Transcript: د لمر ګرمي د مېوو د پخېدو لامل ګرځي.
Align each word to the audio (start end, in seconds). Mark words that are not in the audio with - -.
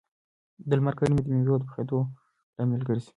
د 0.67 0.69
لمر 0.77 0.93
ګرمي 0.99 1.21
د 1.23 1.27
مېوو 1.35 1.59
د 1.61 1.63
پخېدو 1.69 1.99
لامل 2.55 2.81
ګرځي. 2.87 3.09